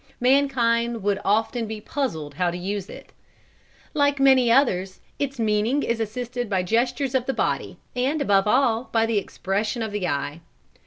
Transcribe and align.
Mankind 0.19 1.03
would 1.03 1.19
often 1.23 1.67
be 1.67 1.79
puzzled 1.79 2.33
how 2.33 2.49
to 2.49 2.57
use 2.57 2.89
it. 2.89 3.11
Like 3.93 4.19
many 4.19 4.51
others, 4.51 4.99
its 5.19 5.37
meaning 5.37 5.83
is 5.83 5.99
assisted 5.99 6.49
by 6.49 6.63
gestures 6.63 7.13
of 7.13 7.27
the 7.27 7.35
body, 7.35 7.77
and, 7.95 8.19
above 8.19 8.47
all, 8.47 8.89
by 8.91 9.05
the 9.05 9.19
expression 9.19 9.83
of 9.83 9.91
the 9.91 10.07
eye. 10.07 10.41